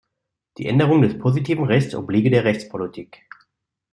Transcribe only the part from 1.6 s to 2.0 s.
Rechts